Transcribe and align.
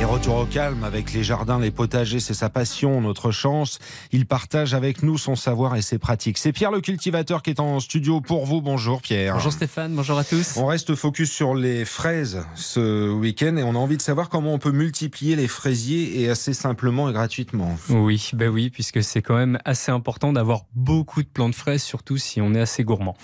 Et 0.00 0.04
retour 0.04 0.36
au 0.36 0.46
calme 0.46 0.82
avec 0.84 1.12
les 1.12 1.22
jardins, 1.22 1.60
les 1.60 1.70
potagers, 1.70 2.18
c'est 2.18 2.34
sa 2.34 2.48
passion, 2.48 3.00
notre 3.00 3.30
chance. 3.30 3.78
Il 4.10 4.26
partage 4.26 4.74
avec 4.74 5.02
nous 5.02 5.16
son 5.16 5.36
savoir 5.36 5.76
et 5.76 5.82
ses 5.82 5.98
pratiques. 5.98 6.38
C'est 6.38 6.52
Pierre 6.52 6.72
le 6.72 6.80
cultivateur 6.80 7.42
qui 7.42 7.50
est 7.50 7.60
en 7.60 7.78
studio 7.78 8.20
pour 8.20 8.46
vous. 8.46 8.60
Bonjour 8.62 9.02
Pierre. 9.02 9.34
Bonjour 9.34 9.52
Stéphane, 9.52 9.94
bonjour 9.94 10.18
à 10.18 10.24
tous. 10.24 10.56
On 10.56 10.66
reste 10.66 10.94
focus 10.94 11.30
sur 11.30 11.54
les 11.54 11.84
fraises 11.84 12.44
ce 12.54 13.12
week-end 13.12 13.56
et 13.58 13.62
on 13.62 13.76
a 13.76 13.78
envie 13.78 13.96
de 13.96 14.02
savoir 14.02 14.28
comment 14.28 14.54
on 14.54 14.58
peut 14.58 14.72
multiplier 14.72 15.36
les 15.36 15.46
fraisiers 15.46 16.20
et 16.22 16.30
assez 16.30 16.54
simplement 16.54 17.08
et 17.08 17.12
gratuitement. 17.12 17.76
Oui, 17.90 18.30
ben 18.32 18.48
oui, 18.48 18.70
puisque 18.70 19.04
c'est 19.04 19.22
quand 19.22 19.36
même 19.36 19.58
assez 19.64 19.92
important 19.92 20.32
d'avoir 20.32 20.62
beaucoup 20.74 21.22
de 21.22 21.28
plants 21.28 21.50
de 21.50 21.54
fraises, 21.54 21.82
surtout 21.82 22.16
si 22.16 22.40
on 22.40 22.54
est 22.54 22.60
assez 22.60 22.82
gourmand. 22.82 23.16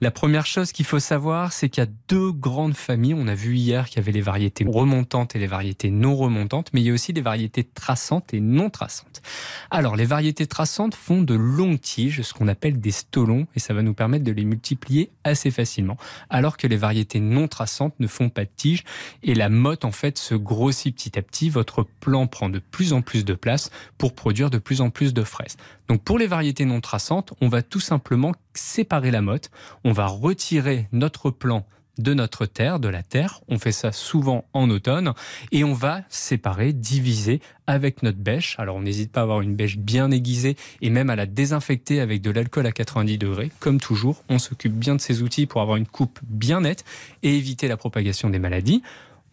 La 0.00 0.12
première 0.12 0.46
chose 0.46 0.72
qu'il 0.72 0.86
faut 0.86 1.00
savoir, 1.00 1.52
c'est 1.52 1.68
qu'il 1.68 1.82
y 1.82 1.86
a 1.86 1.90
deux 2.08 2.32
grandes 2.32 2.76
familles. 2.76 3.14
On 3.14 3.26
a 3.26 3.34
vu 3.34 3.56
hier 3.56 3.86
qu'il 3.86 3.96
y 3.96 4.00
avait 4.00 4.12
les 4.12 4.22
variétés 4.22 4.64
remontantes 4.66 5.36
et 5.36 5.38
les 5.38 5.46
variétés 5.46 5.90
non 5.90 6.11
remontantes, 6.14 6.70
mais 6.72 6.80
il 6.80 6.86
y 6.86 6.90
a 6.90 6.92
aussi 6.92 7.12
des 7.12 7.20
variétés 7.20 7.64
traçantes 7.64 8.34
et 8.34 8.40
non 8.40 8.70
traçantes. 8.70 9.22
Alors, 9.70 9.96
les 9.96 10.04
variétés 10.04 10.46
traçantes 10.46 10.94
font 10.94 11.22
de 11.22 11.34
longues 11.34 11.80
tiges, 11.80 12.22
ce 12.22 12.32
qu'on 12.34 12.48
appelle 12.48 12.80
des 12.80 12.90
stolons, 12.90 13.46
et 13.54 13.60
ça 13.60 13.74
va 13.74 13.82
nous 13.82 13.94
permettre 13.94 14.24
de 14.24 14.32
les 14.32 14.44
multiplier 14.44 15.10
assez 15.24 15.50
facilement, 15.50 15.96
alors 16.30 16.56
que 16.56 16.66
les 16.66 16.76
variétés 16.76 17.20
non 17.20 17.48
traçantes 17.48 17.94
ne 18.00 18.06
font 18.06 18.28
pas 18.28 18.44
de 18.44 18.50
tiges, 18.54 18.84
et 19.22 19.34
la 19.34 19.48
motte, 19.48 19.84
en 19.84 19.92
fait, 19.92 20.18
se 20.18 20.34
grossit 20.34 20.94
petit 20.94 21.18
à 21.18 21.22
petit. 21.22 21.50
Votre 21.50 21.84
plant 22.00 22.26
prend 22.26 22.48
de 22.48 22.58
plus 22.58 22.92
en 22.92 23.02
plus 23.02 23.24
de 23.24 23.34
place 23.34 23.70
pour 23.98 24.14
produire 24.14 24.50
de 24.50 24.58
plus 24.58 24.80
en 24.80 24.90
plus 24.90 25.14
de 25.14 25.22
fraises. 25.22 25.56
Donc, 25.88 26.02
pour 26.02 26.18
les 26.18 26.26
variétés 26.26 26.64
non 26.64 26.80
traçantes, 26.80 27.32
on 27.40 27.48
va 27.48 27.62
tout 27.62 27.80
simplement 27.80 28.32
séparer 28.54 29.10
la 29.10 29.22
motte, 29.22 29.50
on 29.84 29.92
va 29.92 30.06
retirer 30.06 30.88
notre 30.92 31.30
plant 31.30 31.66
de 31.98 32.14
notre 32.14 32.46
terre, 32.46 32.80
de 32.80 32.88
la 32.88 33.02
terre. 33.02 33.40
On 33.48 33.58
fait 33.58 33.72
ça 33.72 33.92
souvent 33.92 34.44
en 34.52 34.70
automne 34.70 35.12
et 35.50 35.64
on 35.64 35.74
va 35.74 36.02
séparer, 36.08 36.72
diviser 36.72 37.40
avec 37.66 38.02
notre 38.02 38.18
bêche. 38.18 38.56
Alors 38.58 38.76
on 38.76 38.82
n'hésite 38.82 39.12
pas 39.12 39.20
à 39.20 39.24
avoir 39.24 39.40
une 39.40 39.54
bêche 39.54 39.78
bien 39.78 40.10
aiguisée 40.10 40.56
et 40.80 40.90
même 40.90 41.10
à 41.10 41.16
la 41.16 41.26
désinfecter 41.26 42.00
avec 42.00 42.22
de 42.22 42.30
l'alcool 42.30 42.66
à 42.66 42.72
90 42.72 43.18
degrés. 43.18 43.50
Comme 43.60 43.80
toujours, 43.80 44.22
on 44.28 44.38
s'occupe 44.38 44.74
bien 44.74 44.94
de 44.94 45.00
ces 45.00 45.22
outils 45.22 45.46
pour 45.46 45.60
avoir 45.60 45.76
une 45.76 45.86
coupe 45.86 46.18
bien 46.22 46.62
nette 46.62 46.84
et 47.22 47.36
éviter 47.36 47.68
la 47.68 47.76
propagation 47.76 48.30
des 48.30 48.38
maladies. 48.38 48.82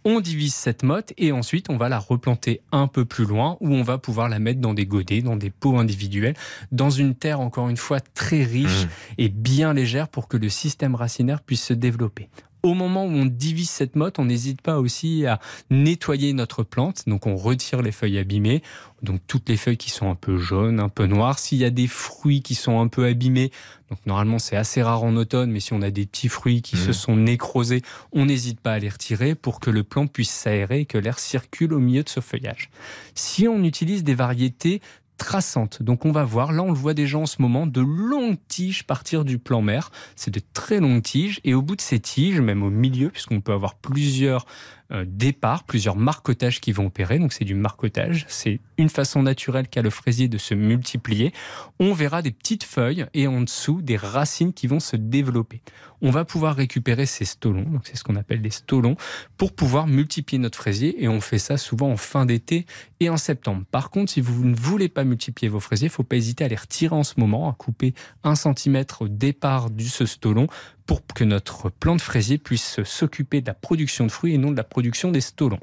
On 0.06 0.22
divise 0.22 0.54
cette 0.54 0.84
motte 0.84 1.12
et 1.18 1.34
ensuite 1.34 1.70
on 1.70 1.76
va 1.76 1.90
la 1.90 2.00
replanter 2.00 2.62
un 2.72 2.88
peu 2.88 3.04
plus 3.04 3.26
loin 3.26 3.58
où 3.60 3.74
on 3.74 3.84
va 3.84 3.98
pouvoir 3.98 4.30
la 4.30 4.40
mettre 4.40 4.62
dans 4.62 4.74
des 4.74 4.86
godets, 4.86 5.22
dans 5.22 5.36
des 5.36 5.50
pots 5.50 5.78
individuels, 5.78 6.36
dans 6.72 6.90
une 6.90 7.16
terre 7.16 7.42
encore 7.42 7.68
une 7.68 7.78
fois 7.78 8.00
très 8.00 8.44
riche 8.44 8.86
Mmh. 8.86 8.88
et 9.18 9.30
bien 9.30 9.74
légère 9.74 10.08
pour 10.08 10.28
que 10.30 10.38
le 10.38 10.48
système 10.48 10.96
racinaire 10.96 11.42
puisse 11.42 11.64
se 11.64 11.74
développer. 11.74 12.30
Au 12.62 12.74
moment 12.74 13.06
où 13.06 13.10
on 13.10 13.26
divise 13.26 13.70
cette 13.70 13.96
motte, 13.96 14.20
on 14.20 14.26
n'hésite 14.26 14.62
pas 14.62 14.80
aussi 14.80 15.26
à 15.26 15.40
nettoyer 15.70 16.34
notre 16.34 16.64
plante. 16.64 17.04
Donc 17.08 17.26
on 17.26 17.36
retire 17.36 17.82
les 17.82 17.92
feuilles 17.92 18.18
abîmées, 18.18 18.62
donc 19.02 19.22
toutes 19.28 19.48
les 19.48 19.58
feuilles 19.58 19.78
qui 19.78 19.90
sont 19.90 20.10
un 20.10 20.16
peu 20.16 20.38
jaunes, 20.38 20.80
un 20.80 20.90
peu 20.90 21.06
noires. 21.06 21.40
S'il 21.40 21.60
y 21.60 21.66
a 21.66 21.70
des 21.70 21.88
fruits 21.88 22.42
qui 22.42 22.56
sont 22.56 22.82
un 22.82 22.88
peu 22.88 23.06
abîmés, 23.06 23.52
donc 23.90 24.00
normalement 24.06 24.40
c'est 24.40 24.58
assez 24.58 24.82
rare 24.82 25.04
en 25.04 25.16
automne, 25.16 25.52
mais 25.52 25.60
si 25.60 25.74
on 25.74 25.82
a 25.82 25.90
des 25.90 26.06
petits 26.06 26.28
fruits 26.28 26.62
qui 26.62 26.76
se 26.76 26.92
sont 26.92 27.16
nécrosés, 27.16 27.82
on 28.12 28.26
n'hésite 28.26 28.60
pas 28.60 28.74
à 28.74 28.80
les 28.80 28.90
retirer 28.90 29.36
pour 29.36 29.60
que 29.60 29.70
le 29.70 29.84
plant 29.84 30.08
puisse 30.08 30.32
s'aérer 30.32 30.82
et 30.82 30.86
que 30.86 30.98
l'air 30.98 31.18
circule 31.18 31.74
au 31.74 31.80
milieu 31.80 32.04
de 32.04 32.10
ce 32.10 32.20
feuillage. 32.20 32.70
Si 33.16 33.48
on 33.48 33.64
utilise 33.64 34.04
des 34.04 34.16
variétés 34.16 34.82
traçantes, 35.20 35.84
donc 35.84 36.06
on 36.06 36.12
va 36.12 36.24
voir, 36.24 36.52
là 36.52 36.64
on 36.64 36.70
le 36.70 36.78
voit 36.78 36.96
déjà 36.96 37.20
en 37.20 37.28
ce 37.28 37.42
moment, 37.42 37.68
de 37.68 37.82
longues 37.82 38.38
tiges 38.48 38.84
partir 38.88 39.24
du 39.24 39.38
plant 39.38 39.62
mère. 39.62 39.92
C'est 40.16 40.32
de 40.32 40.42
très 40.54 40.80
longues 40.80 41.04
tiges. 41.04 41.40
Et 41.44 41.54
au 41.54 41.62
bout 41.62 41.76
de 41.76 41.82
ces 41.82 42.00
tiges, 42.00 42.42
même 42.42 42.64
au 42.64 42.70
milieu, 42.70 43.10
puisqu'on 43.10 43.42
peut 43.42 43.54
avoir 43.54 43.76
plusieurs 43.76 44.46
euh, 44.92 45.06
départs, 45.08 45.64
plusieurs 45.64 45.96
marcotages 45.96 46.60
qui 46.60 46.72
vont 46.72 46.88
opérer. 46.88 47.20
Donc 47.20 47.34
c'est 47.34 47.46
du 47.46 47.56
marcotage. 47.56 48.26
C'est 48.28 48.60
une 48.78 48.90
façon 48.90 49.24
naturelle 49.24 49.68
qu'a 49.68 49.82
le 49.82 49.90
fraisier 49.90 50.28
de 50.28 50.38
se 50.38 50.54
multiplier. 50.54 51.34
On 51.80 51.94
verra 51.94 52.22
des 52.22 52.32
petites 52.32 52.64
feuilles 52.64 53.06
et 53.14 53.28
en 53.28 53.42
dessous 53.42 53.82
des 53.82 53.98
racines 53.98 54.54
qui 54.54 54.68
vont 54.68 54.80
se 54.80 54.96
développer. 54.96 55.62
On 56.02 56.12
va 56.12 56.24
pouvoir 56.24 56.56
récupérer 56.56 57.06
ces 57.06 57.26
stolons, 57.26 57.64
donc 57.70 57.82
c'est 57.86 57.98
ce 57.98 58.06
qu'on 58.06 58.16
appelle 58.16 58.42
des 58.42 58.50
stolons, 58.52 58.96
pour 59.36 59.52
pouvoir 59.52 59.86
multiplier 59.86 60.40
notre 60.40 60.58
fraisier 60.58 61.04
et 61.04 61.10
on 61.10 61.20
fait 61.20 61.40
ça 61.40 61.58
souvent 61.58 61.92
en 61.92 61.98
fin 61.98 62.26
d'été 62.26 62.66
et 63.02 63.10
en 63.10 63.18
septembre. 63.18 63.66
Par 63.70 63.90
contre, 63.90 64.14
si 64.14 64.22
vous 64.22 64.46
ne 64.46 64.56
voulez 64.56 64.88
pas 64.88 65.04
multiplier 65.04 65.50
vos 65.50 65.60
fraisiers, 65.60 65.88
il 65.88 65.92
faut 65.92 66.04
pas 66.04 66.16
hésiter 66.16 66.46
à 66.46 66.48
les 66.48 66.56
retirer 66.56 66.96
en 66.96 67.04
ce 67.04 67.16
moment, 67.18 67.50
à 67.50 67.54
couper 67.54 67.94
un 68.24 68.36
centimètre 68.36 69.02
au 69.02 69.08
départ 69.10 69.70
du 69.70 69.90
ce 69.90 70.06
stolon 70.06 70.48
pour 70.90 71.06
que 71.06 71.24
notre 71.24 71.70
plant 71.70 71.96
de 71.96 72.02
fraisier 72.02 72.40
puisse 72.40 72.84
s'occuper 72.84 73.42
de 73.42 73.46
la 73.46 73.54
production 73.54 74.08
de 74.08 74.12
fruits 74.12 74.34
et 74.34 74.40
non 74.40 74.50
de 74.50 74.58
la 74.58 74.64
production 74.64 75.12
des 75.12 75.22
stolons. 75.22 75.60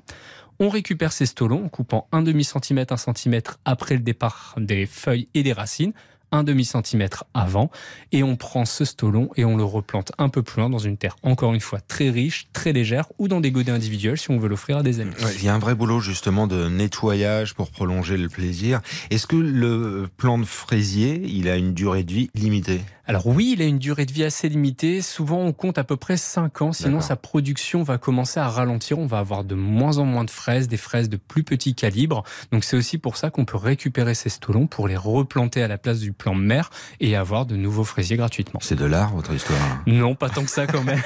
On 0.61 0.69
récupère 0.69 1.13
ces 1.13 1.27
stolons 1.27 1.65
en 1.65 1.69
coupant 1.69 2.07
un 2.13 2.23
demi 2.23 2.45
centimètre, 2.45 2.93
un 2.93 2.97
centimètre 2.97 3.59
après 3.65 3.97
le 3.97 4.03
départ 4.03 4.55
des 4.57 4.87
feuilles 4.87 5.27
et 5.35 5.43
des 5.43 5.53
racines, 5.53 5.95
un 6.37 6.45
demi 6.45 6.65
centimètre 6.65 7.25
avant, 7.35 7.71
et 8.13 8.23
on 8.23 8.37
prend 8.37 8.65
ce 8.65 8.85
stolon 8.85 9.31
et 9.37 9.45
on 9.45 9.57
le 9.57 9.65
replante 9.65 10.13
un 10.19 10.29
peu 10.29 10.43
plus 10.43 10.61
loin 10.61 10.71
dans 10.71 10.79
une 10.79 10.97
terre, 10.97 11.17
encore 11.23 11.55
une 11.55 11.61
fois 11.61 11.81
très 11.81 12.11
riche, 12.11 12.49
très 12.53 12.73
légère, 12.73 13.07
ou 13.19 13.29
dans 13.29 13.41
des 13.41 13.51
godets 13.51 13.73
individuels 13.73 14.19
si 14.19 14.31
on 14.31 14.39
veut 14.39 14.49
l'offrir 14.49 14.79
à 14.79 14.83
des 14.83 15.01
amis. 15.01 15.13
Il 15.39 15.45
y 15.45 15.49
a 15.49 15.55
un 15.55 15.59
vrai 15.59 15.75
boulot 15.75 16.01
justement 16.01 16.47
de 16.47 16.69
nettoyage 16.69 17.55
pour 17.55 17.71
prolonger 17.71 18.17
le 18.17 18.29
plaisir. 18.29 18.81
Est-ce 19.11 19.27
que 19.27 19.37
le 19.37 20.09
plant 20.17 20.39
de 20.39 20.45
fraisier, 20.45 21.23
il 21.25 21.49
a 21.49 21.57
une 21.57 21.75
durée 21.75 22.05
de 22.05 22.13
vie 22.13 22.31
limitée? 22.35 22.81
Alors 23.09 23.29
oui, 23.29 23.53
il 23.57 23.63
a 23.63 23.67
une 23.67 23.79
durée 23.79 24.05
de 24.05 24.13
vie 24.13 24.25
assez 24.25 24.49
limitée. 24.49 25.01
Souvent, 25.01 25.39
on 25.39 25.53
compte 25.53 25.79
à 25.79 25.85
peu 25.85 25.97
près 25.97 26.17
5 26.17 26.63
ans. 26.63 26.73
Sinon, 26.73 27.01
sa 27.01 27.15
production 27.15 27.85
va 27.85 27.99
commencer 27.99 28.41
à 28.41 28.49
ralentir. 28.49 28.99
On 28.99 29.07
va 29.07 29.21
avoir 29.21 29.45
de 29.45 29.55
moins 29.55 29.99
en 29.99 30.05
moins 30.05 30.25
de 30.25 30.31
fraises, 30.31 30.67
des 30.67 30.77
fraises 30.77 31.09
de 31.09 31.17
plus 31.17 31.45
petit 31.45 31.77
calibre. 31.77 32.25
Donc 32.51 32.65
c'est 32.65 32.77
aussi 32.77 32.99
pour 32.99 33.17
ça 33.17 33.31
qu'on 33.31 33.45
peut 33.45 33.57
récupérer 33.57 34.15
ces 34.15 34.29
stolons 34.29 34.67
pour 34.67 34.89
les 34.89 34.97
replanter 34.97 35.63
à 35.63 35.69
la 35.69 35.79
place 35.79 36.01
du 36.01 36.13
plant 36.13 36.26
mère 36.35 36.71
et 37.01 37.17
avoir 37.17 37.47
de 37.47 37.57
nouveaux 37.57 37.85
fraisiers 37.85 38.17
gratuitement. 38.17 38.61
C'est 38.63 38.77
de 38.77 38.85
l'art 38.85 39.15
votre 39.15 39.33
histoire. 39.33 39.59
Non, 39.87 40.15
pas 40.15 40.29
tant 40.29 40.45
que 40.45 40.51
ça 40.51 40.67
quand 40.67 40.83
même. 40.83 41.03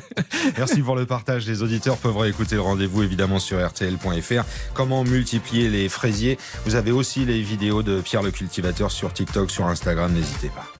Merci 0.58 0.82
pour 0.82 0.96
le 0.96 1.06
partage. 1.06 1.46
Les 1.46 1.62
auditeurs 1.62 1.96
peuvent 1.96 2.16
réécouter 2.16 2.56
le 2.56 2.62
rendez-vous 2.62 3.02
évidemment 3.02 3.38
sur 3.38 3.64
rtl.fr. 3.64 4.44
Comment 4.74 5.04
multiplier 5.04 5.68
les 5.68 5.88
fraisiers? 5.88 6.38
Vous 6.64 6.74
avez 6.74 6.92
aussi 6.92 7.24
les 7.24 7.42
vidéos 7.42 7.82
de 7.82 8.00
Pierre 8.00 8.22
le 8.22 8.30
cultivateur 8.30 8.90
sur 8.90 9.12
TikTok, 9.12 9.50
sur 9.50 9.66
Instagram. 9.66 10.12
N'hésitez 10.12 10.48
pas. 10.48 10.75